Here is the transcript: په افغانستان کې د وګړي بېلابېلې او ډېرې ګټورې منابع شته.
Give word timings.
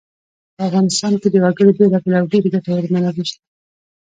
په 0.55 0.61
افغانستان 0.67 1.13
کې 1.21 1.27
د 1.31 1.35
وګړي 1.43 1.71
بېلابېلې 1.77 2.17
او 2.19 2.25
ډېرې 2.31 2.49
ګټورې 2.55 2.87
منابع 2.93 3.25
شته. 3.29 3.41